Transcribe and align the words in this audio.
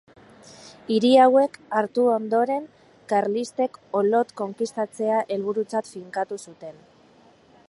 Hiri 0.93 1.11
hauek 1.25 1.59
hartu 1.81 2.07
ondoren, 2.15 2.65
karlistek 3.13 3.79
Olot 4.03 4.35
konkistatzea 4.43 5.23
helburutzat 5.37 5.95
finkatu 5.97 6.45
zuten. 6.51 6.87